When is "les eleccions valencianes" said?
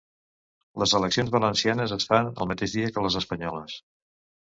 0.83-1.93